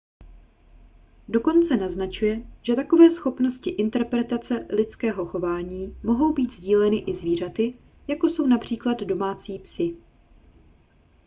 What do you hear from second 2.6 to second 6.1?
že takové schopnosti interpretace lidského chování